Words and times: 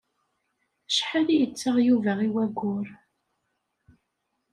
Acḥal 0.89 1.27
i 1.33 1.35
yettaɣ 1.39 1.75
Yuba 1.87 2.13
i 2.27 2.29
wayyur? 2.33 2.87